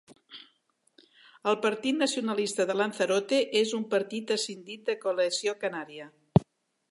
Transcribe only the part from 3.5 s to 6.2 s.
és un partit escindit de Coalició Canària.